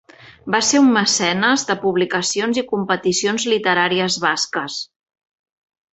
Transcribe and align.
Va 0.53 0.61
ser 0.69 0.79
un 0.83 0.87
mecenes 0.95 1.65
de 1.71 1.75
publicacions 1.83 2.61
i 2.61 2.65
competicions 2.73 3.49
literàries 3.55 4.21
basques. 4.29 4.83